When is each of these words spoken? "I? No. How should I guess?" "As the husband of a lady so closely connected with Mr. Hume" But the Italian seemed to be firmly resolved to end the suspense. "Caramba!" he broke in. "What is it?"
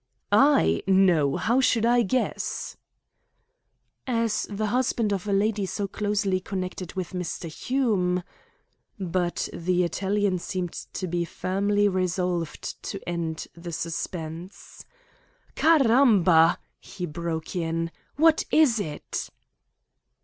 "I? 0.31 0.81
No. 0.87 1.35
How 1.35 1.61
should 1.61 1.85
I 1.85 2.01
guess?" 2.01 2.75
"As 4.07 4.47
the 4.49 4.65
husband 4.65 5.13
of 5.13 5.27
a 5.27 5.31
lady 5.31 5.67
so 5.67 5.87
closely 5.87 6.39
connected 6.39 6.93
with 6.95 7.11
Mr. 7.11 7.47
Hume" 7.47 8.23
But 8.99 9.47
the 9.53 9.83
Italian 9.83 10.39
seemed 10.39 10.73
to 10.93 11.05
be 11.05 11.23
firmly 11.23 11.87
resolved 11.87 12.81
to 12.81 13.07
end 13.07 13.45
the 13.53 13.71
suspense. 13.71 14.85
"Caramba!" 15.55 16.57
he 16.79 17.05
broke 17.05 17.55
in. 17.55 17.91
"What 18.15 18.43
is 18.49 18.79
it?" 18.79 19.29